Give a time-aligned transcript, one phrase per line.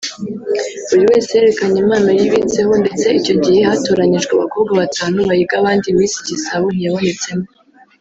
[0.89, 6.67] buri wese yerekana impano yibitseho ndetse icyo gihe hatoranyijwe abakobwa batanu bahiga abandi Miss igisabo
[6.71, 7.45] ntiyabonetsemo